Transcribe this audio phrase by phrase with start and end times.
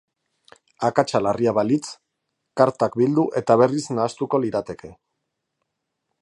[0.87, 1.83] Akatsa larria balitz,
[2.61, 4.91] kartak bildu eta berriz nahastuko lirateke.